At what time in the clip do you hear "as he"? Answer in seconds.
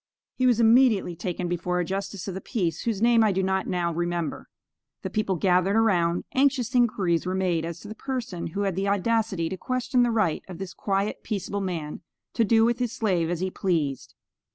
13.29-13.51